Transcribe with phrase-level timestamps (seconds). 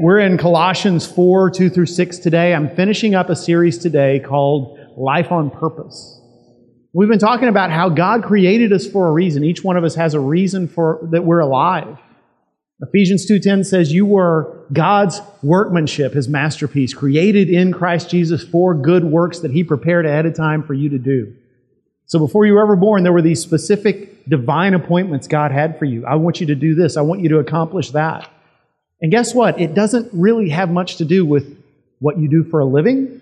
[0.00, 2.54] We're in Colossians 4 2 through 6 today.
[2.54, 6.20] I'm finishing up a series today called Life on Purpose.
[6.92, 9.42] We've been talking about how God created us for a reason.
[9.42, 11.98] Each one of us has a reason for that we're alive.
[12.80, 19.02] Ephesians 2:10 says you were God's workmanship, his masterpiece, created in Christ Jesus for good
[19.02, 21.32] works that he prepared ahead of time for you to do.
[22.06, 25.86] So before you were ever born, there were these specific divine appointments God had for
[25.86, 26.06] you.
[26.06, 26.96] I want you to do this.
[26.96, 28.30] I want you to accomplish that.
[29.00, 29.60] And guess what?
[29.60, 31.56] It doesn't really have much to do with
[32.00, 33.20] what you do for a living,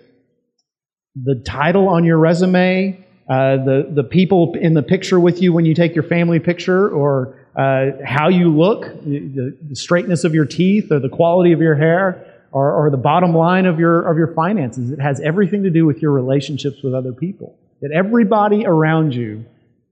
[1.15, 5.65] the title on your resume, uh, the, the people in the picture with you when
[5.65, 10.45] you take your family picture, or uh, how you look, the, the, straightness of your
[10.45, 14.17] teeth, or the quality of your hair, or, or the bottom line of your, of
[14.17, 14.91] your finances.
[14.91, 17.57] It has everything to do with your relationships with other people.
[17.81, 19.45] That everybody around you,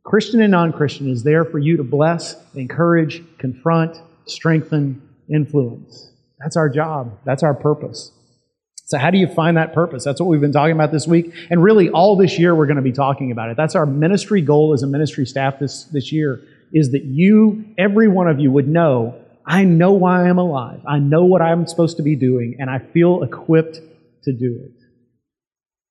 [0.03, 5.01] Christian and non Christian, is there for you to bless, encourage, confront, strengthen,
[5.33, 6.11] influence.
[6.39, 7.19] That's our job.
[7.25, 8.11] That's our purpose.
[8.87, 10.03] So, how do you find that purpose?
[10.03, 11.33] That's what we've been talking about this week.
[11.49, 13.57] And really, all this year, we're going to be talking about it.
[13.57, 16.41] That's our ministry goal as a ministry staff this, this year
[16.71, 20.81] is that you, every one of you, would know I know why I'm alive.
[20.87, 23.79] I know what I'm supposed to be doing, and I feel equipped
[24.23, 24.71] to do it.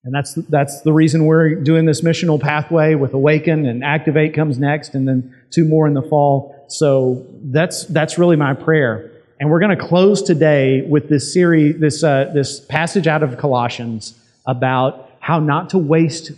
[0.02, 4.58] And that's, that's the reason we're doing this missional pathway with Awaken and Activate comes
[4.58, 6.66] next, and then two more in the fall.
[6.68, 9.13] So that's, that's really my prayer
[9.44, 13.36] and we're going to close today with this series, this, uh, this passage out of
[13.36, 16.32] Colossians about how not to waste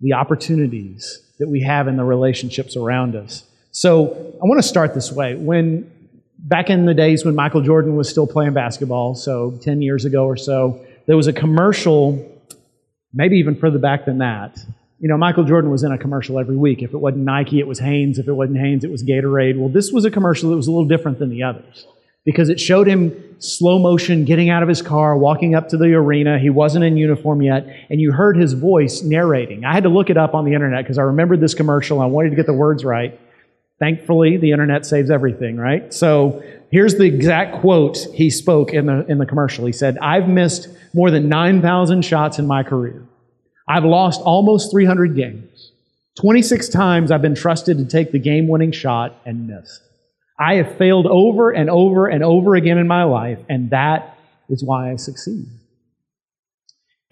[0.00, 3.42] the opportunities that we have in the relationships around us.
[3.72, 5.34] So I want to start this way.
[5.34, 5.90] When
[6.38, 10.24] back in the days when Michael Jordan was still playing basketball, so 10 years ago
[10.24, 12.24] or so, there was a commercial,
[13.12, 14.56] maybe even further back than that.
[15.00, 16.80] You know, Michael Jordan was in a commercial every week.
[16.80, 18.20] If it wasn't Nike, it was Hanes.
[18.20, 19.58] If it wasn't Hanes, it was Gatorade.
[19.58, 21.88] Well, this was a commercial that was a little different than the others
[22.24, 25.92] because it showed him slow motion getting out of his car, walking up to the
[25.94, 26.38] arena.
[26.38, 29.64] He wasn't in uniform yet, and you heard his voice narrating.
[29.64, 32.00] I had to look it up on the internet because I remembered this commercial.
[32.00, 33.18] I wanted to get the words right.
[33.80, 35.92] Thankfully, the internet saves everything, right?
[35.92, 36.40] So
[36.70, 39.66] here's the exact quote he spoke in the, in the commercial.
[39.66, 43.02] He said, I've missed more than 9,000 shots in my career.
[43.66, 45.72] I've lost almost 300 games.
[46.20, 49.82] 26 times I've been trusted to take the game winning shot and missed.
[50.42, 54.64] I have failed over and over and over again in my life, and that is
[54.64, 55.46] why I succeed.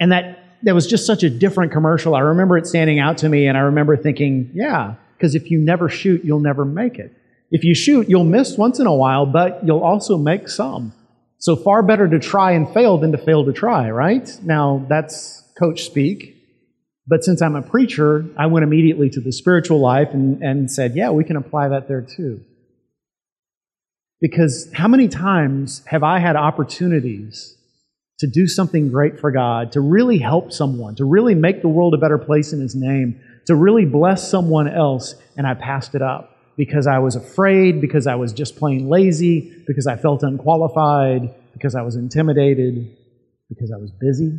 [0.01, 2.17] And that, that was just such a different commercial.
[2.17, 5.59] I remember it standing out to me, and I remember thinking, yeah, because if you
[5.59, 7.15] never shoot, you'll never make it.
[7.53, 10.93] If you shoot, you'll miss once in a while, but you'll also make some.
[11.39, 14.29] So far better to try and fail than to fail to try, right?
[14.43, 16.37] Now, that's coach speak.
[17.07, 20.97] But since I'm a preacher, I went immediately to the spiritual life and, and said,
[20.97, 22.45] yeah, we can apply that there too.
[24.21, 27.57] Because how many times have I had opportunities
[28.19, 31.95] to do something great for God, to really help someone, to really make the world
[31.95, 36.03] a better place in His name, to really bless someone else, and I passed it
[36.03, 41.35] up because I was afraid, because I was just plain lazy, because I felt unqualified,
[41.55, 42.95] because I was intimidated,
[43.49, 44.39] because I was busy.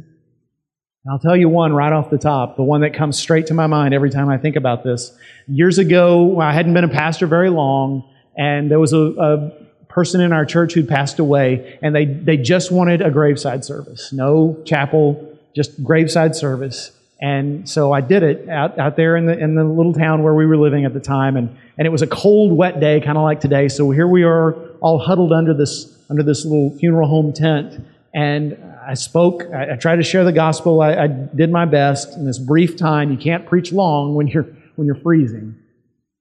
[1.09, 3.65] I'll tell you one right off the top, the one that comes straight to my
[3.65, 5.17] mind every time I think about this.
[5.47, 9.60] Years ago, I hadn't been a pastor very long, and there was a, a
[9.91, 14.13] person in our church who passed away, and they, they just wanted a graveside service.
[14.13, 16.91] No chapel, just graveside service.
[17.21, 20.33] And so I did it out, out there in the, in the little town where
[20.33, 21.37] we were living at the time.
[21.37, 23.67] And, and it was a cold, wet day, kind of like today.
[23.67, 27.85] So here we are all huddled under this, under this little funeral home tent.
[28.13, 30.81] And I spoke, I, I tried to share the gospel.
[30.81, 33.11] I, I did my best in this brief time.
[33.11, 35.55] You can't preach long when you're, when you're freezing.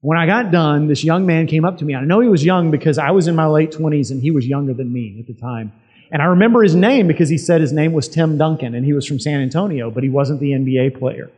[0.01, 1.93] When I got done, this young man came up to me.
[1.93, 4.47] I know he was young because I was in my late 20s and he was
[4.47, 5.71] younger than me at the time.
[6.11, 8.93] And I remember his name because he said his name was Tim Duncan and he
[8.93, 11.29] was from San Antonio, but he wasn't the NBA player.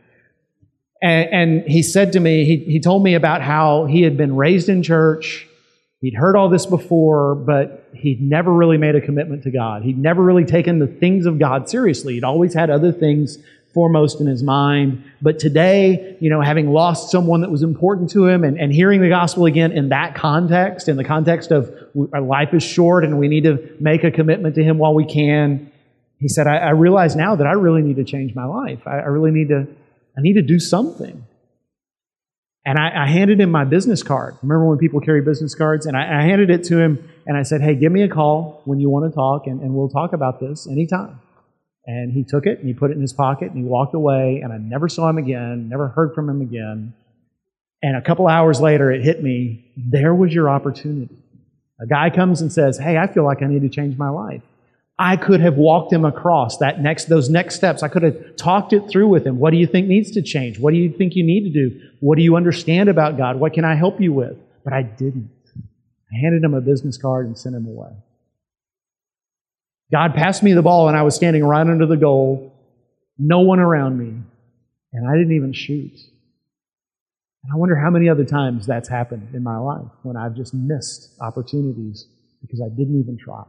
[1.02, 4.34] And, and he said to me, he, he told me about how he had been
[4.34, 5.46] raised in church.
[6.00, 9.82] He'd heard all this before, but he'd never really made a commitment to God.
[9.82, 12.14] He'd never really taken the things of God seriously.
[12.14, 13.38] He'd always had other things
[13.74, 15.04] foremost in his mind.
[15.20, 19.02] But today, you know, having lost someone that was important to him and, and hearing
[19.02, 21.70] the gospel again in that context, in the context of
[22.12, 25.04] our life is short and we need to make a commitment to him while we
[25.04, 25.70] can,
[26.18, 28.86] he said, I, I realize now that I really need to change my life.
[28.86, 29.66] I, I really need to,
[30.16, 31.26] I need to do something.
[32.64, 34.36] And I, I, handed him my business card.
[34.42, 35.84] Remember when people carry business cards?
[35.84, 38.80] And I, handed it to him and I said, Hey, give me a call when
[38.80, 41.20] you want to talk and, and we'll talk about this anytime.
[41.86, 44.40] And he took it and he put it in his pocket and he walked away
[44.42, 46.94] and I never saw him again, never heard from him again.
[47.82, 51.14] And a couple hours later, it hit me there was your opportunity.
[51.80, 54.42] A guy comes and says, Hey, I feel like I need to change my life.
[54.98, 57.82] I could have walked him across that next, those next steps.
[57.82, 59.38] I could have talked it through with him.
[59.38, 60.58] What do you think needs to change?
[60.58, 61.80] What do you think you need to do?
[62.00, 63.40] What do you understand about God?
[63.40, 64.36] What can I help you with?
[64.62, 65.30] But I didn't.
[65.56, 67.90] I handed him a business card and sent him away.
[69.94, 72.52] God passed me the ball and I was standing right under the goal,
[73.16, 74.12] no one around me,
[74.92, 75.92] and I didn't even shoot.
[77.44, 80.52] And I wonder how many other times that's happened in my life when I've just
[80.52, 82.08] missed opportunities
[82.42, 83.44] because I didn't even try.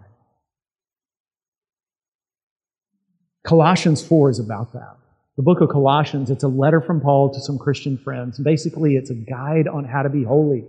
[3.44, 4.98] Colossians 4 is about that.
[5.38, 8.38] The book of Colossians, it's a letter from Paul to some Christian friends.
[8.38, 10.62] Basically, it's a guide on how to be holy.
[10.62, 10.68] I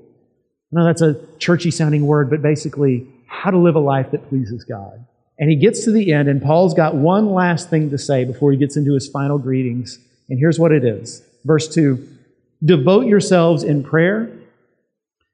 [0.73, 4.65] know that's a churchy sounding word, but basically, how to live a life that pleases
[4.65, 5.05] God.
[5.39, 8.53] And he gets to the end, and Paul's got one last thing to say before
[8.53, 9.99] he gets into his final greetings.
[10.29, 11.23] And here's what it is.
[11.45, 12.17] Verse 2
[12.65, 14.31] Devote yourselves in prayer,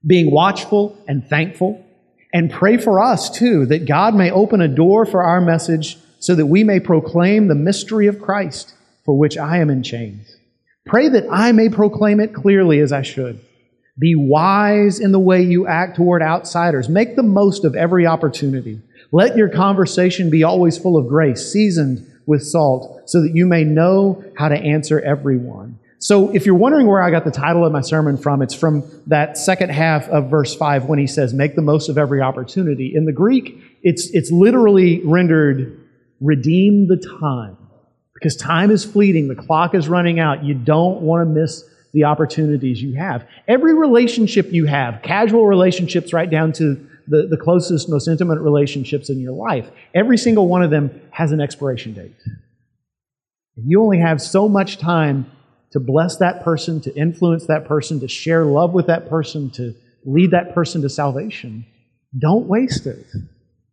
[0.04, 1.84] being watchful and thankful,
[2.32, 6.34] and pray for us too, that God may open a door for our message so
[6.34, 10.36] that we may proclaim the mystery of Christ, for which I am in chains.
[10.86, 13.40] Pray that I may proclaim it clearly as I should.
[13.98, 16.88] Be wise in the way you act toward outsiders.
[16.88, 18.80] Make the most of every opportunity.
[19.12, 23.62] Let your conversation be always full of grace, seasoned with salt, so that you may
[23.62, 25.78] know how to answer everyone.
[25.98, 28.82] So, if you're wondering where I got the title of my sermon from, it's from
[29.06, 32.92] that second half of verse 5 when he says, Make the most of every opportunity.
[32.92, 35.78] In the Greek, it's, it's literally rendered
[36.20, 37.56] redeem the time
[38.14, 39.28] because time is fleeting.
[39.28, 40.42] The clock is running out.
[40.42, 43.26] You don't want to miss the opportunities you have.
[43.46, 49.10] Every relationship you have, casual relationships right down to the, the closest, most intimate relationships
[49.10, 52.16] in your life, every single one of them has an expiration date.
[53.56, 55.30] You only have so much time
[55.72, 59.74] to bless that person, to influence that person, to share love with that person, to
[60.06, 61.66] lead that person to salvation.
[62.18, 63.06] Don't waste it.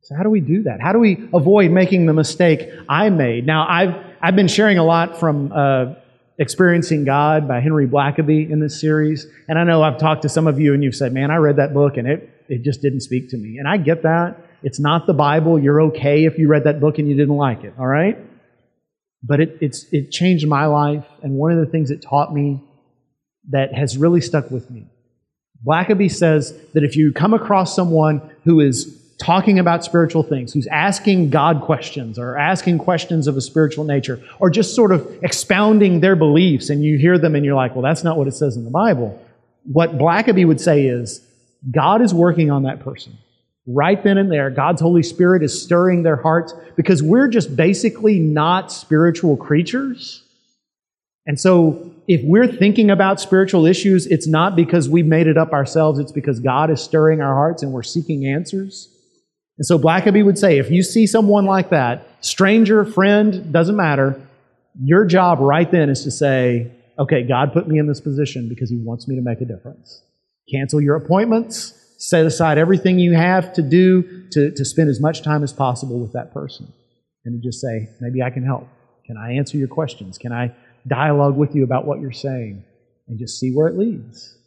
[0.02, 0.82] So how do we do that?
[0.82, 3.46] How do we avoid making the mistake I made?
[3.46, 5.94] Now, I've, I've been sharing a lot from uh,
[6.40, 9.28] Experiencing God by Henry Blackaby in this series.
[9.48, 11.58] And I know I've talked to some of you and you've said, man, I read
[11.58, 13.58] that book and it, it just didn't speak to me.
[13.58, 14.38] And I get that.
[14.62, 15.58] It's not the Bible.
[15.58, 18.18] You're okay if you read that book and you didn't like it, all right?
[19.24, 21.06] But it, it's, it changed my life.
[21.22, 22.62] And one of the things it taught me
[23.50, 24.88] that has really stuck with me.
[25.66, 30.68] Blackaby says that if you come across someone who is talking about spiritual things, who's
[30.68, 36.00] asking God questions or asking questions of a spiritual nature, or just sort of expounding
[36.00, 38.56] their beliefs, and you hear them and you're like, well, that's not what it says
[38.56, 39.22] in the Bible.
[39.66, 41.22] What Blackaby would say is,
[41.72, 43.18] God is working on that person.
[43.68, 48.20] Right then and there, God's Holy Spirit is stirring their hearts because we're just basically
[48.20, 50.24] not spiritual creatures.
[51.28, 55.54] And so, if we're thinking about spiritual issues, it's not because we made it up
[55.54, 58.90] ourselves, it's because God is stirring our hearts and we're seeking answers.
[59.60, 64.20] And so Blackaby would say, if you see someone like that, stranger, friend, doesn't matter,
[64.82, 68.70] your job right then is to say, okay, God put me in this position because
[68.70, 70.02] he wants me to make a difference.
[70.52, 75.22] Cancel your appointments, set aside everything you have to do to, to spend as much
[75.22, 76.72] time as possible with that person.
[77.26, 78.68] And just say, maybe I can help.
[79.06, 80.18] Can I answer your questions?
[80.18, 80.56] Can I
[80.88, 82.64] dialogue with you about what you're saying?
[83.08, 84.38] And just see where it leads.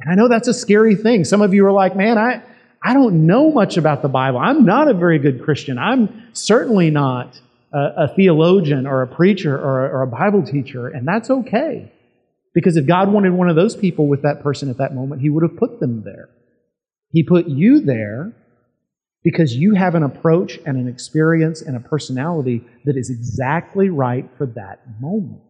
[0.00, 1.24] And I know that's a scary thing.
[1.24, 2.42] Some of you are like, man, I,
[2.82, 4.38] I don't know much about the Bible.
[4.38, 5.78] I'm not a very good Christian.
[5.78, 7.40] I'm certainly not
[7.72, 11.92] a, a theologian or a preacher or or a Bible teacher, and that's okay.
[12.56, 15.28] Because if God wanted one of those people with that person at that moment, He
[15.28, 16.30] would have put them there.
[17.12, 18.32] He put you there
[19.22, 24.26] because you have an approach and an experience and a personality that is exactly right
[24.38, 25.42] for that moment.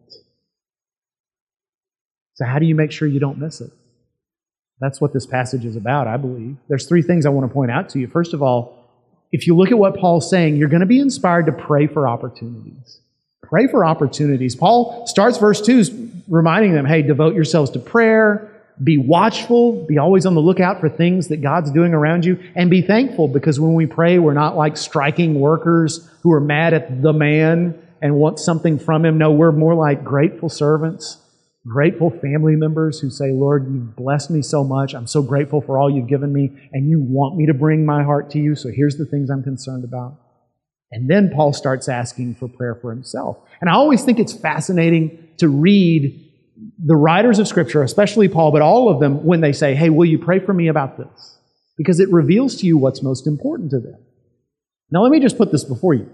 [2.33, 3.71] So, how do you make sure you don't miss it?
[4.81, 6.57] That's what this passage is about, I believe.
[6.67, 8.07] There's three things I want to point out to you.
[8.07, 8.83] First of all,
[9.31, 12.05] if you look at what Paul's saying, you're going to be inspired to pray for
[12.05, 12.99] opportunities.
[13.47, 14.55] Pray for opportunities.
[14.55, 18.51] Paul starts verse 2 reminding them, hey, devote yourselves to prayer,
[18.83, 22.69] be watchful, be always on the lookout for things that God's doing around you, and
[22.69, 27.01] be thankful because when we pray, we're not like striking workers who are mad at
[27.01, 29.17] the man and want something from him.
[29.17, 31.17] No, we're more like grateful servants
[31.67, 34.93] grateful family members who say, Lord, you've blessed me so much.
[34.93, 38.03] I'm so grateful for all you've given me, and you want me to bring my
[38.03, 38.55] heart to you.
[38.55, 40.17] So here's the things I'm concerned about.
[40.91, 43.37] And then Paul starts asking for prayer for himself.
[43.59, 46.23] And I always think it's fascinating to read
[46.83, 50.05] the writers of Scripture, especially Paul, but all of them, when they say, Hey, will
[50.05, 51.37] you pray for me about this?
[51.77, 53.97] Because it reveals to you what's most important to them.
[54.89, 56.09] Now, let me just put this before you.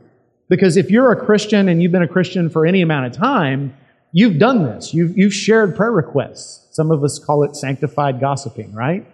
[0.50, 3.74] Because if you're a Christian and you've been a Christian for any amount of time,
[4.16, 4.94] You've done this.
[4.94, 6.68] You've, you've shared prayer requests.
[6.76, 9.06] Some of us call it sanctified gossiping, right?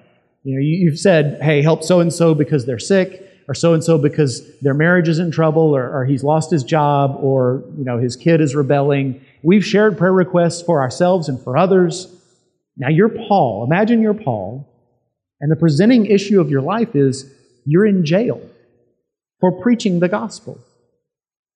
[0.44, 3.26] You know, you, have said, hey, help so and so because they're sick.
[3.50, 6.64] Or so and so because their marriage is in trouble or, or he's lost his
[6.64, 9.20] job or you know his kid is rebelling.
[9.42, 12.16] We've shared prayer requests for ourselves and for others.
[12.78, 13.66] Now you're Paul.
[13.66, 14.72] Imagine you're Paul,
[15.42, 17.26] and the presenting issue of your life is
[17.66, 18.40] you're in jail
[19.40, 20.60] for preaching the gospel.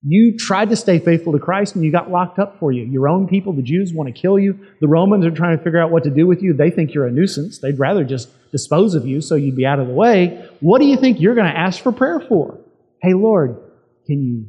[0.06, 2.84] You tried to stay faithful to Christ and you got locked up for you.
[2.84, 4.58] Your own people, the Jews, want to kill you.
[4.80, 6.52] The Romans are trying to figure out what to do with you.
[6.52, 7.58] They think you're a nuisance.
[7.58, 10.46] They'd rather just dispose of you so you'd be out of the way.
[10.60, 12.58] What do you think you're going to ask for prayer for?
[13.00, 13.56] Hey, Lord,
[14.06, 14.46] can you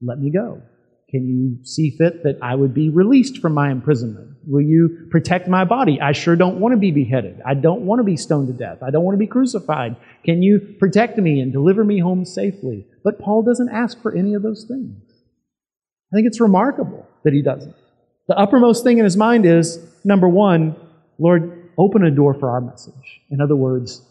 [0.00, 0.62] let me go?
[1.10, 4.36] Can you see fit that I would be released from my imprisonment?
[4.46, 6.00] Will you protect my body?
[6.00, 7.40] I sure don't want to be beheaded.
[7.44, 8.82] I don't want to be stoned to death.
[8.82, 9.96] I don't want to be crucified.
[10.24, 12.86] Can you protect me and deliver me home safely?
[13.04, 14.96] But Paul doesn't ask for any of those things.
[16.12, 17.74] I think it's remarkable that he doesn't.
[18.28, 20.74] The uppermost thing in his mind is number one,
[21.18, 23.20] Lord, open a door for our message.
[23.30, 24.02] In other words,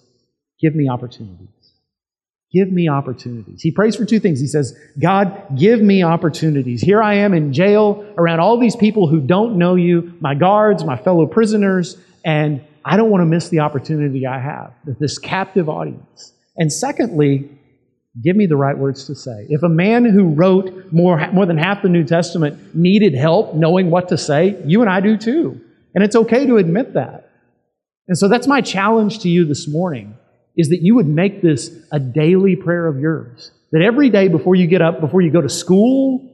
[0.61, 1.47] give me opportunities.
[2.53, 3.63] Give me opportunities.
[3.63, 4.39] He prays for two things.
[4.39, 6.81] He says, God, give me opportunities.
[6.81, 10.83] Here I am in jail around all these people who don't know you, my guards,
[10.83, 15.17] my fellow prisoners, and I don't want to miss the opportunity I have, with this
[15.17, 16.33] captive audience.
[16.55, 17.49] And secondly,
[18.21, 19.47] give me the right words to say.
[19.49, 23.89] If a man who wrote more, more than half the New Testament needed help knowing
[23.89, 25.59] what to say, you and I do too.
[25.95, 27.29] And it's okay to admit that.
[28.07, 30.15] And so that's my challenge to you this morning
[30.55, 33.51] is that you would make this a daily prayer of yours.
[33.71, 36.32] That every day before you get up, before you go to school,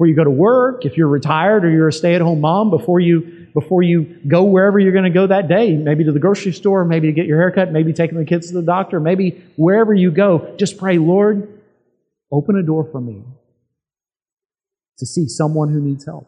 [0.00, 3.48] before you go to work, if you're retired or you're a stay-at-home mom, before you
[3.52, 6.86] before you go wherever you're going to go that day, maybe to the grocery store,
[6.86, 10.10] maybe to get your haircut, maybe taking the kids to the doctor, maybe wherever you
[10.10, 11.60] go, just pray, Lord,
[12.32, 13.22] open a door for me
[14.96, 16.26] to see someone who needs help,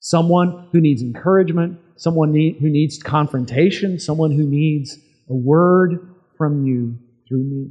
[0.00, 4.98] someone who needs encouragement, someone need, who needs confrontation, someone who needs
[5.30, 7.70] a word from you through me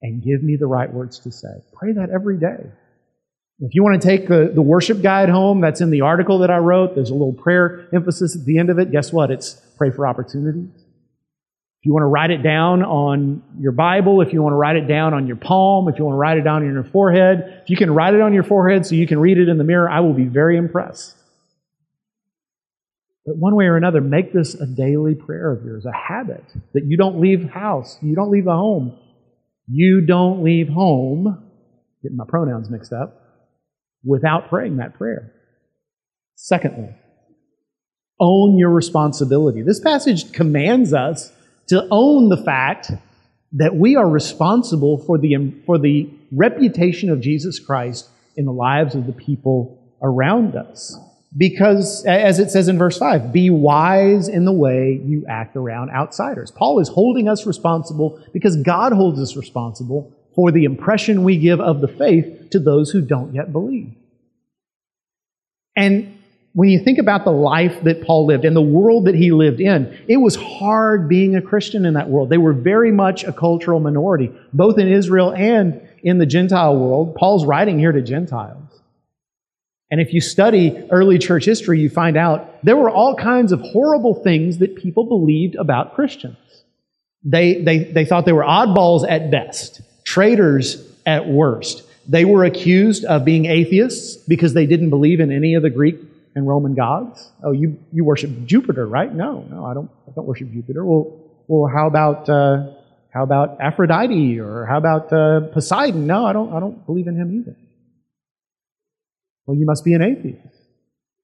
[0.00, 1.52] and give me the right words to say.
[1.74, 2.70] Pray that every day.
[3.60, 6.50] If you want to take the, the worship guide home, that's in the article that
[6.50, 6.94] I wrote.
[6.94, 8.90] There's a little prayer emphasis at the end of it.
[8.90, 9.30] Guess what?
[9.30, 10.70] It's pray for opportunities.
[10.74, 14.76] If you want to write it down on your Bible, if you want to write
[14.76, 17.60] it down on your palm, if you want to write it down on your forehead,
[17.62, 19.64] if you can write it on your forehead so you can read it in the
[19.64, 21.14] mirror, I will be very impressed.
[23.26, 26.84] But one way or another, make this a daily prayer of yours, a habit that
[26.86, 28.98] you don't leave house, you don't leave the home.
[29.66, 31.50] You don't leave home,
[32.02, 33.23] getting my pronouns mixed up,
[34.04, 35.32] without praying that prayer.
[36.36, 36.94] Secondly,
[38.20, 39.62] own your responsibility.
[39.62, 41.32] This passage commands us
[41.68, 42.90] to own the fact
[43.52, 48.94] that we are responsible for the, for the reputation of Jesus Christ in the lives
[48.94, 50.96] of the people around us.
[51.36, 55.90] Because, as it says in verse 5, be wise in the way you act around
[55.90, 56.52] outsiders.
[56.52, 61.60] Paul is holding us responsible because God holds us responsible for the impression we give
[61.60, 63.92] of the faith to those who don't yet believe.
[65.76, 66.18] And
[66.54, 69.60] when you think about the life that Paul lived and the world that he lived
[69.60, 72.30] in, it was hard being a Christian in that world.
[72.30, 77.16] They were very much a cultural minority, both in Israel and in the Gentile world.
[77.16, 78.60] Paul's writing here to Gentiles.
[79.90, 83.60] And if you study early church history, you find out there were all kinds of
[83.60, 86.36] horrible things that people believed about Christians.
[87.24, 91.82] They, they, they thought they were oddballs at best, traitors at worst.
[92.08, 95.96] They were accused of being atheists because they didn't believe in any of the Greek
[96.34, 97.32] and Roman gods.
[97.42, 99.12] Oh, you, you worship Jupiter, right?
[99.12, 100.84] No, no, I don't, I don't worship Jupiter.
[100.84, 102.72] Well, well how about, uh,
[103.12, 106.06] how about Aphrodite or how about uh, Poseidon?
[106.06, 107.56] No, I don't, I don't believe in him either.
[109.46, 110.40] Well, you must be an atheist.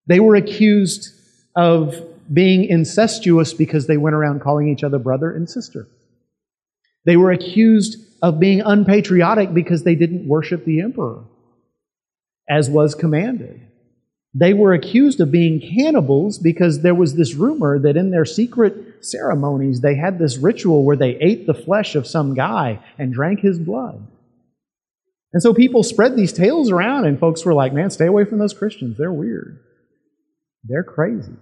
[0.06, 1.12] They were accused
[1.56, 1.94] of
[2.32, 5.88] being incestuous because they went around calling each other brother and sister.
[7.04, 11.24] They were accused of being unpatriotic because they didn't worship the emperor,
[12.48, 13.60] as was commanded.
[14.32, 19.04] They were accused of being cannibals because there was this rumor that in their secret
[19.04, 23.40] ceremonies they had this ritual where they ate the flesh of some guy and drank
[23.40, 24.06] his blood.
[25.32, 28.38] And so people spread these tales around, and folks were like, man, stay away from
[28.38, 28.98] those Christians.
[28.98, 29.60] They're weird.
[30.64, 31.36] They're crazy.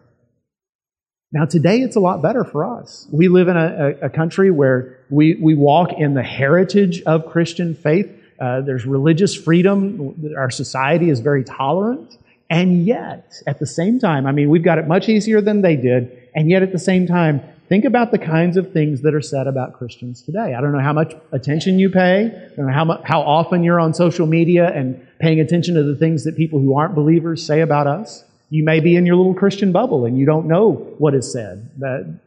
[1.30, 3.06] Now, today it's a lot better for us.
[3.12, 7.26] We live in a, a, a country where we, we walk in the heritage of
[7.26, 8.10] Christian faith.
[8.40, 10.32] Uh, there's religious freedom.
[10.36, 12.16] Our society is very tolerant.
[12.48, 15.76] And yet, at the same time, I mean, we've got it much easier than they
[15.76, 16.30] did.
[16.34, 19.46] And yet, at the same time, Think about the kinds of things that are said
[19.46, 20.54] about Christians today.
[20.54, 23.78] I don't know how much attention you pay, I don't know how, how often you're
[23.78, 27.60] on social media and paying attention to the things that people who aren't believers say
[27.60, 28.24] about us.
[28.50, 31.70] You may be in your little Christian bubble and you don't know what is said.
[31.78, 32.20] That,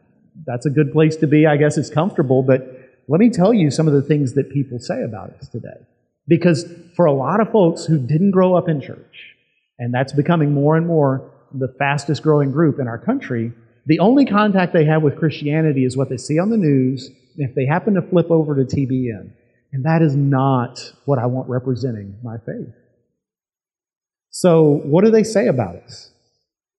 [0.46, 1.46] that's a good place to be.
[1.46, 4.78] I guess it's comfortable, but let me tell you some of the things that people
[4.78, 5.86] say about us today.
[6.28, 6.64] Because
[6.94, 9.34] for a lot of folks who didn't grow up in church,
[9.78, 13.52] and that's becoming more and more the fastest growing group in our country,
[13.86, 17.54] the only contact they have with Christianity is what they see on the news, if
[17.54, 19.30] they happen to flip over to TBN.
[19.72, 22.72] And that is not what I want representing my faith.
[24.32, 26.10] So, what do they say about us?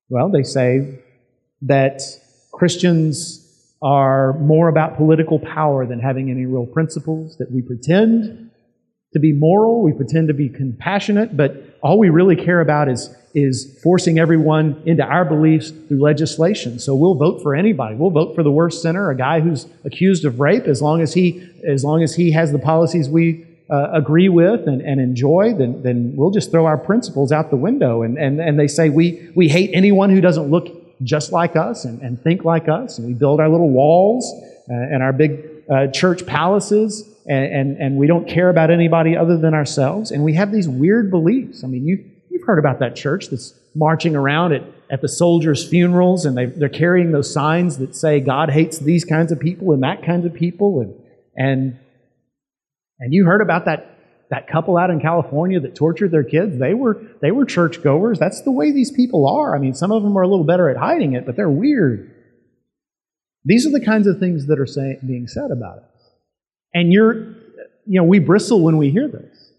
[0.09, 0.99] Well, they say
[1.61, 2.01] that
[2.51, 3.39] Christians
[3.79, 8.49] are more about political power than having any real principles, that we pretend
[9.13, 13.15] to be moral, we pretend to be compassionate, but all we really care about is,
[13.35, 16.79] is forcing everyone into our beliefs through legislation.
[16.79, 17.95] So we'll vote for anybody.
[17.95, 21.13] We'll vote for the worst sinner, a guy who's accused of rape, as long as
[21.13, 25.53] he, as long as he has the policies we uh, agree with and, and enjoy,
[25.53, 28.01] then, then we'll just throw our principles out the window.
[28.01, 30.67] And, and, and they say we, we hate anyone who doesn't look
[31.03, 32.97] just like us and, and think like us.
[32.97, 34.31] And we build our little walls
[34.69, 39.15] uh, and our big uh, church palaces and, and, and, we don't care about anybody
[39.15, 40.11] other than ourselves.
[40.11, 41.63] And we have these weird beliefs.
[41.63, 45.65] I mean, you, you've heard about that church that's marching around at, at the soldiers'
[45.65, 49.71] funerals and they, they're carrying those signs that say God hates these kinds of people
[49.71, 50.81] and that kinds of people.
[50.81, 50.95] And,
[51.37, 51.79] and,
[53.03, 53.97] and you heard about that,
[54.29, 56.57] that couple out in California that tortured their kids.
[56.57, 58.17] They were, they were churchgoers.
[58.17, 59.53] That's the way these people are.
[59.53, 62.09] I mean, some of them are a little better at hiding it, but they're weird.
[63.43, 65.83] These are the kinds of things that are say, being said about it.
[66.73, 67.13] And you're,
[67.85, 69.51] you know, we bristle when we hear this.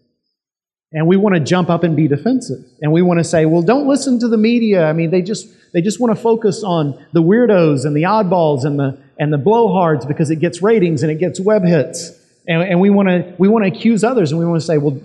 [0.91, 2.65] And we want to jump up and be defensive.
[2.81, 4.87] And we want to say, well, don't listen to the media.
[4.87, 8.65] I mean, they just, they just want to focus on the weirdos and the oddballs
[8.65, 12.11] and the, and the blowhards because it gets ratings and it gets web hits.
[12.47, 14.77] And, and we want to, we want to accuse others and we want to say,
[14.77, 14.99] well,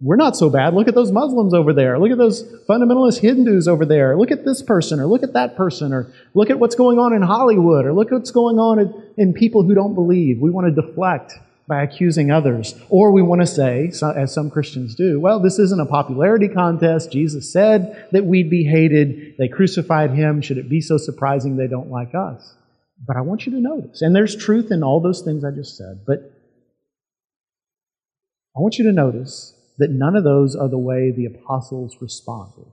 [0.00, 0.74] we're not so bad.
[0.74, 1.98] Look at those Muslims over there.
[1.98, 4.16] Look at those fundamentalist Hindus over there.
[4.16, 7.14] Look at this person or look at that person or look at what's going on
[7.14, 10.38] in Hollywood or look at what's going on in, in people who don't believe.
[10.38, 11.32] We want to deflect
[11.66, 12.74] by accusing others.
[12.88, 17.10] Or we want to say, as some Christians do, well, this isn't a popularity contest.
[17.10, 19.36] Jesus said that we'd be hated.
[19.38, 20.42] They crucified him.
[20.42, 22.54] Should it be so surprising they don't like us?
[23.06, 25.76] But I want you to notice, and there's truth in all those things I just
[25.76, 26.32] said, but
[28.56, 32.72] I want you to notice that none of those are the way the apostles responded.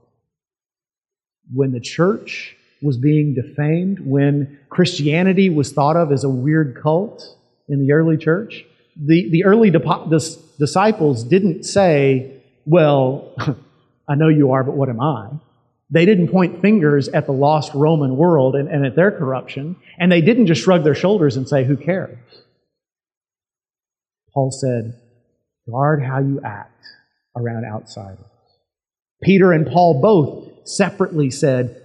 [1.52, 7.36] When the church was being defamed, when Christianity was thought of as a weird cult
[7.68, 8.64] in the early church,
[8.96, 13.34] the, the early disciples didn't say, Well,
[14.08, 15.28] I know you are, but what am I?
[15.90, 20.10] They didn't point fingers at the lost Roman world and, and at their corruption, and
[20.10, 22.16] they didn't just shrug their shoulders and say, Who cares?
[24.32, 24.98] Paul said,
[25.70, 26.84] Guard how you act
[27.36, 28.18] around outsiders.
[29.22, 31.80] Peter and Paul both separately said,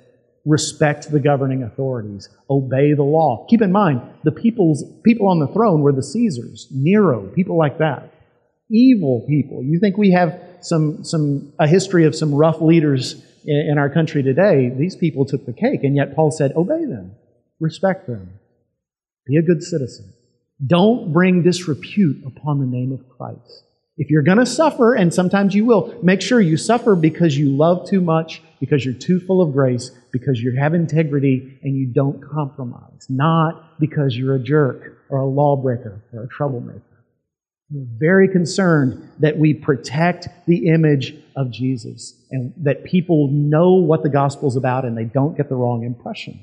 [0.46, 3.46] respect the governing authorities, obey the law.
[3.50, 7.78] Keep in mind, the people's, people on the throne were the Caesars, Nero, people like
[7.78, 8.13] that.
[8.70, 9.63] Evil people.
[9.63, 13.13] You think we have some, some, a history of some rough leaders
[13.46, 14.70] in, in our country today?
[14.70, 17.13] These people took the cake, and yet Paul said, obey them,
[17.60, 18.32] respect them,
[19.26, 20.13] be a good citizen.
[20.65, 23.63] Don't bring disrepute upon the name of Christ.
[24.00, 27.50] If you're going to suffer, and sometimes you will, make sure you suffer because you
[27.50, 31.86] love too much, because you're too full of grace, because you have integrity and you
[31.86, 36.82] don't compromise, not because you're a jerk or a lawbreaker or a troublemaker.
[37.70, 44.02] We're very concerned that we protect the image of Jesus and that people know what
[44.02, 46.40] the gospel's about and they don't get the wrong impression.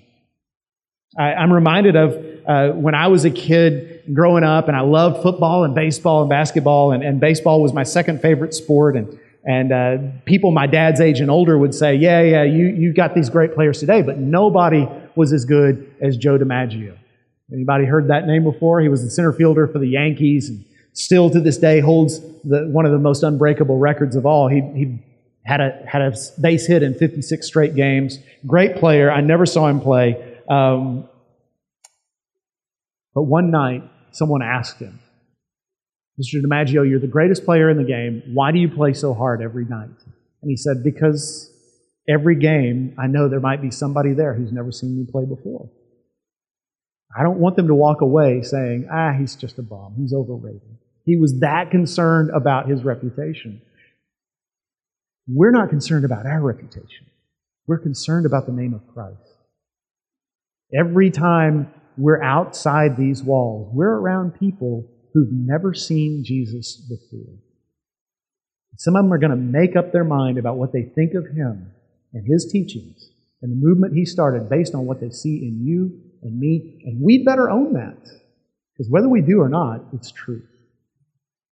[1.18, 2.14] I, am reminded of
[2.46, 6.30] uh, when I was a kid growing up, and I loved football and baseball and
[6.30, 8.96] basketball, and, and baseball was my second favorite sport.
[8.96, 12.92] And, and uh, people my dad's age and older would say, Yeah, yeah, you, you
[12.92, 16.96] got these great players today, but nobody was as good as Joe DiMaggio.
[17.52, 18.80] Anybody heard that name before?
[18.80, 22.68] He was the center fielder for the Yankees and still to this day holds the,
[22.72, 24.48] one of the most unbreakable records of all.
[24.48, 24.98] He, he
[25.44, 28.18] had a, had a base hit in 56 straight games.
[28.46, 29.10] Great player.
[29.10, 30.25] I never saw him play.
[30.48, 31.08] Um,
[33.14, 33.82] but one night,
[34.12, 35.00] someone asked him,
[36.20, 36.42] Mr.
[36.42, 38.22] DiMaggio, you're the greatest player in the game.
[38.32, 39.90] Why do you play so hard every night?
[40.42, 41.50] And he said, Because
[42.08, 45.70] every game, I know there might be somebody there who's never seen me play before.
[47.18, 49.94] I don't want them to walk away saying, ah, he's just a bum.
[49.96, 50.78] He's overrated.
[51.04, 53.62] He was that concerned about his reputation.
[55.26, 57.06] We're not concerned about our reputation.
[57.66, 59.35] We're concerned about the name of Christ.
[60.74, 67.34] Every time we're outside these walls, we're around people who've never seen Jesus before.
[68.76, 71.24] Some of them are going to make up their mind about what they think of
[71.34, 71.72] him
[72.12, 73.08] and his teachings
[73.40, 77.00] and the movement he started based on what they see in you and me, and
[77.00, 77.96] we better own that.
[78.72, 80.42] Because whether we do or not, it's true.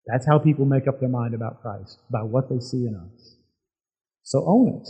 [0.07, 3.37] That's how people make up their mind about Christ, by what they see in us.
[4.23, 4.89] So own it.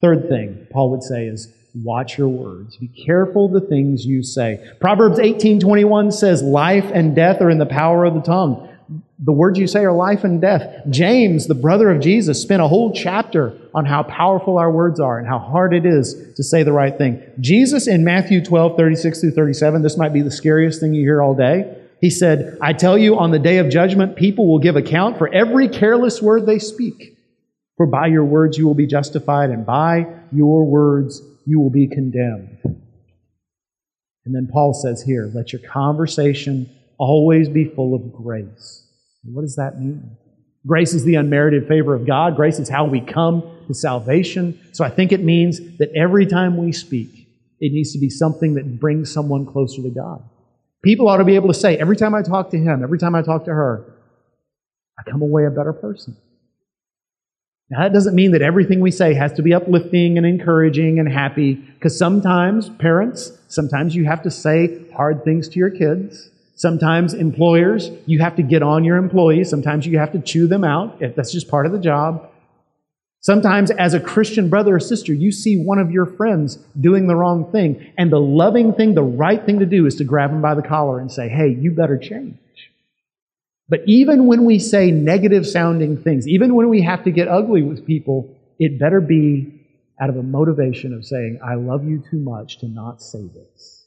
[0.00, 2.76] Third thing Paul would say is watch your words.
[2.76, 4.60] Be careful the things you say.
[4.80, 8.68] Proverbs 18:21 says life and death are in the power of the tongue.
[9.22, 10.84] The words you say are life and death.
[10.88, 15.18] James, the brother of Jesus, spent a whole chapter on how powerful our words are
[15.18, 17.22] and how hard it is to say the right thing.
[17.38, 21.22] Jesus in Matthew 12, 36 through 37, this might be the scariest thing you hear
[21.22, 21.76] all day.
[22.00, 25.28] He said, I tell you, on the day of judgment, people will give account for
[25.28, 27.18] every careless word they speak.
[27.76, 31.86] For by your words you will be justified, and by your words you will be
[31.86, 32.58] condemned.
[34.24, 38.86] And then Paul says here, let your conversation always be full of grace.
[39.24, 40.16] What does that mean?
[40.66, 42.36] Grace is the unmerited favor of God.
[42.36, 44.58] Grace is how we come to salvation.
[44.72, 47.28] So I think it means that every time we speak,
[47.60, 50.22] it needs to be something that brings someone closer to God.
[50.82, 53.14] People ought to be able to say, every time I talk to him, every time
[53.14, 53.84] I talk to her,
[54.98, 56.16] I come away a better person.
[57.70, 61.10] Now, that doesn't mean that everything we say has to be uplifting and encouraging and
[61.10, 66.30] happy, because sometimes, parents, sometimes you have to say hard things to your kids.
[66.56, 69.48] Sometimes, employers, you have to get on your employees.
[69.48, 70.98] Sometimes you have to chew them out.
[70.98, 72.28] That's just part of the job.
[73.20, 77.14] Sometimes, as a Christian brother or sister, you see one of your friends doing the
[77.14, 80.42] wrong thing, and the loving thing, the right thing to do is to grab them
[80.42, 82.36] by the collar and say, Hey, you better change.
[83.70, 87.62] But even when we say negative sounding things, even when we have to get ugly
[87.62, 89.60] with people, it better be
[90.00, 93.86] out of a motivation of saying, I love you too much to not say this.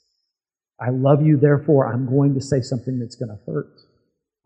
[0.79, 3.81] I love you, therefore I'm going to say something that's going to hurt.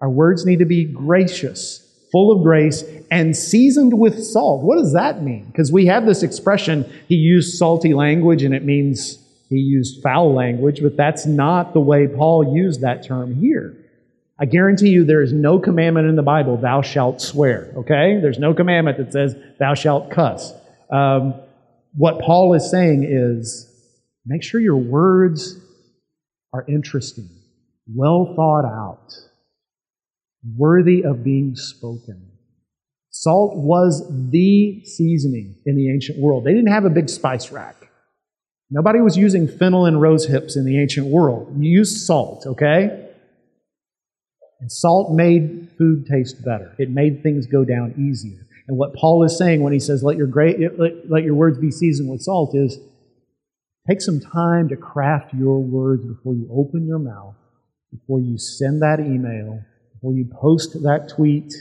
[0.02, 4.64] Our words need to be gracious, full of grace, and seasoned with salt.
[4.64, 5.46] What does that mean?
[5.46, 9.20] Because we have this expression, he used salty language, and it means
[9.50, 13.76] he used foul language, but that's not the way Paul used that term here.
[14.40, 18.20] I guarantee you there is no commandment in the Bible, thou shalt swear, okay?
[18.22, 20.54] There's no commandment that says, thou shalt cuss.
[20.92, 21.34] Um,
[21.96, 23.68] what Paul is saying is,
[24.26, 25.56] make sure your words
[26.54, 27.28] are interesting,
[27.92, 29.12] well thought out,
[30.56, 32.32] worthy of being spoken.
[33.10, 36.44] Salt was the seasoning in the ancient world.
[36.44, 37.90] They didn't have a big spice rack.
[38.70, 41.56] Nobody was using fennel and rose hips in the ancient world.
[41.58, 43.07] You used salt, okay?
[44.60, 46.74] And salt made food taste better.
[46.80, 48.48] It made things go down easier.
[48.68, 51.58] And what Paul is saying when he says, let your, great, let, let your words
[51.58, 52.80] be seasoned with salt, is
[53.88, 57.36] take some time to craft your words before you open your mouth,
[57.92, 59.62] before you send that email,
[59.94, 61.54] before you post that tweet.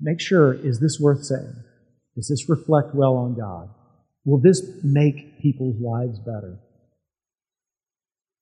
[0.00, 1.54] Make sure, is this worth saying?
[2.14, 3.70] Does this reflect well on God?
[4.24, 6.58] Will this make people's lives better?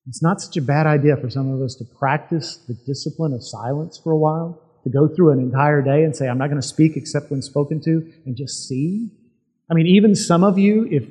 [0.07, 3.43] It's not such a bad idea for some of us to practice the discipline of
[3.43, 6.61] silence for a while, to go through an entire day and say, I'm not going
[6.61, 9.11] to speak except when spoken to, and just see.
[9.71, 11.05] I mean, even some of you, if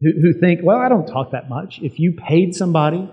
[0.00, 3.10] who, who think, well, I don't talk that much, if you paid somebody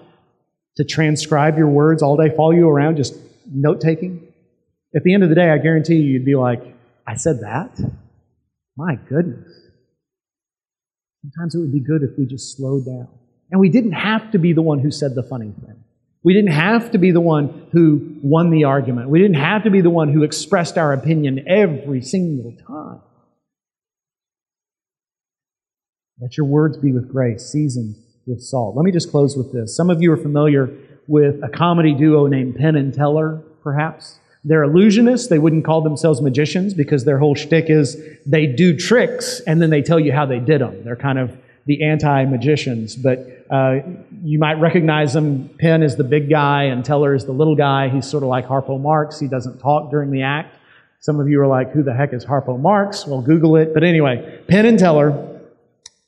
[0.78, 3.16] to transcribe your words all day, follow you around, just
[3.52, 4.26] note taking,
[4.96, 6.62] at the end of the day, I guarantee you, you'd be like,
[7.06, 7.78] I said that?
[8.78, 9.52] My goodness.
[11.22, 13.10] Sometimes it would be good if we just slowed down.
[13.52, 15.84] And we didn't have to be the one who said the funny thing.
[16.24, 19.10] We didn't have to be the one who won the argument.
[19.10, 23.02] We didn't have to be the one who expressed our opinion every single time.
[26.20, 28.76] Let your words be with grace, seasoned with salt.
[28.76, 29.76] Let me just close with this.
[29.76, 30.72] Some of you are familiar
[31.08, 34.20] with a comedy duo named Penn and Teller, perhaps.
[34.44, 35.30] They're illusionists.
[35.30, 39.70] They wouldn't call themselves magicians because their whole shtick is they do tricks and then
[39.70, 40.84] they tell you how they did them.
[40.84, 43.80] They're kind of the anti-magicians, but uh,
[44.24, 45.50] you might recognize them.
[45.60, 47.90] Penn is the big guy, and Teller is the little guy.
[47.90, 49.20] He's sort of like Harpo Marx.
[49.20, 50.56] He doesn't talk during the act.
[51.00, 53.74] Some of you are like, "Who the heck is Harpo Marx?" Well, Google it.
[53.74, 55.42] But anyway, Penn and Teller.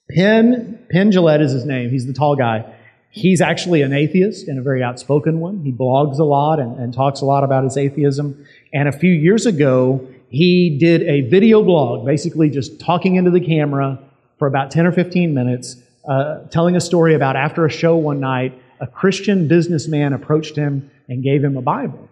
[0.10, 1.90] Penn Penn Jillette is his name.
[1.90, 2.66] He's the tall guy.
[3.10, 5.64] He's actually an atheist and a very outspoken one.
[5.64, 8.46] He blogs a lot and, and talks a lot about his atheism.
[8.74, 13.40] And a few years ago, he did a video blog, basically just talking into the
[13.40, 14.00] camera
[14.38, 18.20] for about 10 or 15 minutes, uh, telling a story about after a show one
[18.20, 22.08] night, a Christian businessman approached him and gave him a Bible.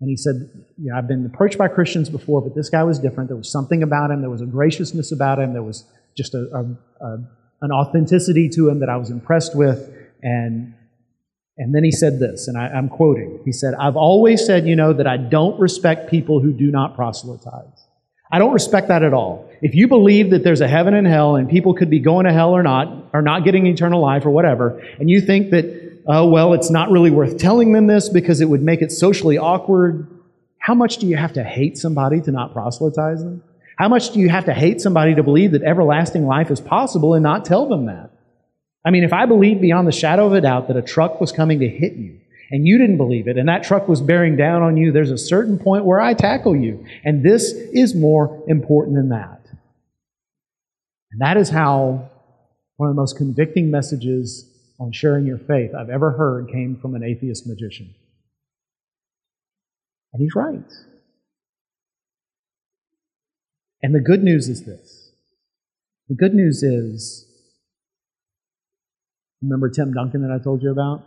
[0.00, 3.28] And he said, yeah, I've been approached by Christians before, but this guy was different.
[3.28, 4.22] There was something about him.
[4.22, 5.52] There was a graciousness about him.
[5.52, 5.84] There was
[6.16, 6.48] just a,
[7.00, 7.18] a, a
[7.62, 9.92] an authenticity to him that I was impressed with.
[10.22, 10.74] And,
[11.58, 13.40] and then he said this, and I, I'm quoting.
[13.44, 16.94] He said, I've always said, you know, that I don't respect people who do not
[16.94, 17.79] proselytize.
[18.32, 19.50] I don't respect that at all.
[19.60, 22.32] If you believe that there's a heaven and hell and people could be going to
[22.32, 26.28] hell or not, or not getting eternal life or whatever, and you think that oh,
[26.28, 30.08] well, it's not really worth telling them this because it would make it socially awkward.
[30.58, 33.42] How much do you have to hate somebody to not proselytize them?
[33.76, 37.14] How much do you have to hate somebody to believe that everlasting life is possible
[37.14, 38.10] and not tell them that?
[38.84, 41.32] I mean, if I believed beyond the shadow of a doubt that a truck was
[41.32, 42.19] coming to hit you,
[42.50, 45.18] and you didn't believe it, and that truck was bearing down on you, there's a
[45.18, 46.84] certain point where I tackle you.
[47.04, 49.40] And this is more important than that.
[51.12, 52.10] And that is how
[52.76, 54.46] one of the most convicting messages
[54.80, 57.94] on sharing your faith I've ever heard came from an atheist magician.
[60.12, 60.72] And he's right.
[63.82, 65.12] And the good news is this
[66.08, 67.26] the good news is
[69.40, 71.06] remember Tim Duncan that I told you about?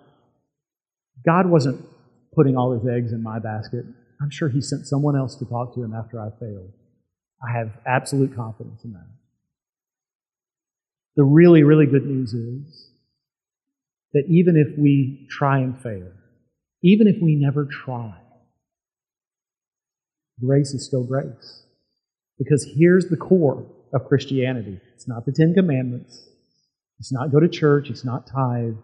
[1.25, 1.85] God wasn't
[2.33, 3.85] putting all his eggs in my basket.
[4.21, 6.71] I'm sure he sent someone else to talk to him after I failed.
[7.43, 9.07] I have absolute confidence in that.
[11.15, 12.89] The really, really good news is
[14.13, 16.11] that even if we try and fail,
[16.81, 18.13] even if we never try,
[20.39, 21.63] grace is still grace.
[22.37, 26.27] Because here's the core of Christianity it's not the Ten Commandments,
[26.99, 28.75] it's not go to church, it's not tithe.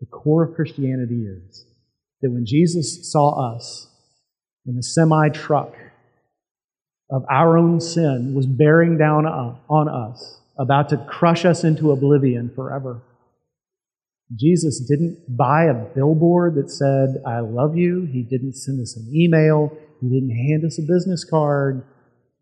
[0.00, 1.64] The core of Christianity is
[2.20, 3.88] that when Jesus saw us
[4.66, 5.74] in the semi truck
[7.10, 12.50] of our own sin was bearing down on us, about to crush us into oblivion
[12.54, 13.02] forever.
[14.34, 18.08] Jesus didn't buy a billboard that said, I love you.
[18.10, 19.76] He didn't send us an email.
[20.00, 21.84] He didn't hand us a business card.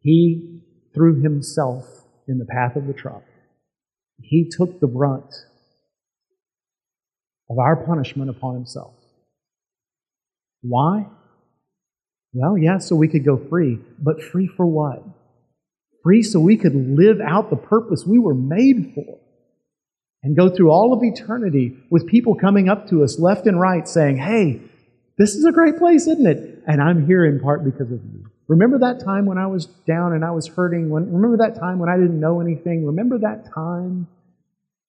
[0.01, 0.63] He
[0.95, 1.85] threw himself
[2.27, 3.23] in the path of the truck.
[4.23, 5.35] He took the brunt
[7.55, 8.95] of our punishment upon himself.
[10.63, 11.07] Why?
[12.33, 15.05] Well, yeah, so we could go free, but free for what?
[16.03, 19.19] Free so we could live out the purpose we were made for
[20.25, 23.87] and go through all of eternity with people coming up to us left and right
[23.87, 24.61] saying, Hey,
[25.17, 26.65] this is a great place, isn't it?
[26.67, 28.27] And I'm here in part because of you.
[28.49, 30.91] Remember that time when I was down and I was hurting?
[30.91, 32.85] When, remember that time when I didn't know anything?
[32.85, 34.09] Remember that time?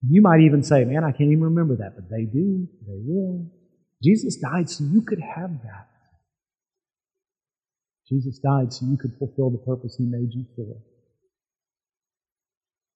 [0.01, 2.67] You might even say, Man, I can't even remember that, but they do.
[2.85, 3.47] They will.
[4.03, 5.87] Jesus died so you could have that.
[8.07, 10.77] Jesus died so you could fulfill the purpose He made you for.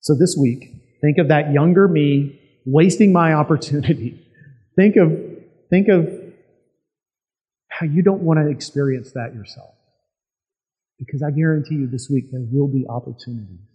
[0.02, 4.26] So this week, think of that younger me wasting my opportunity.
[4.76, 5.12] Think of,
[5.70, 6.10] think of
[7.68, 9.76] how you don't want to experience that yourself.
[10.98, 13.68] Because I guarantee you this week there will be opportunities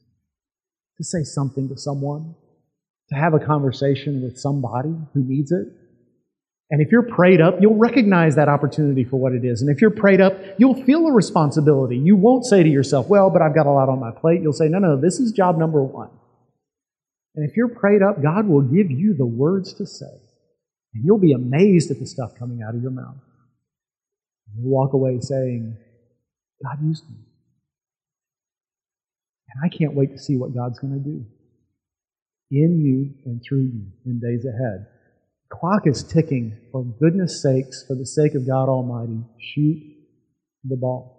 [0.96, 2.36] to say something to someone,
[3.10, 5.68] to have a conversation with somebody who needs it.
[6.70, 9.60] And if you're prayed up, you'll recognize that opportunity for what it is.
[9.60, 11.98] And if you're prayed up, you'll feel a responsibility.
[11.98, 14.40] You won't say to yourself, well, but I've got a lot on my plate.
[14.40, 16.10] You'll say, no, no, this is job number one.
[17.36, 20.20] And if you're prayed up, God will give you the words to say.
[20.94, 23.16] And you'll be amazed at the stuff coming out of your mouth.
[24.56, 25.76] You'll walk away saying,
[26.62, 27.16] God used me.
[29.50, 31.26] And I can't wait to see what God's going to do
[32.50, 34.86] in you and through you in days ahead.
[35.50, 36.56] The clock is ticking.
[36.72, 39.82] For goodness sakes, for the sake of God Almighty, shoot
[40.64, 41.13] the ball.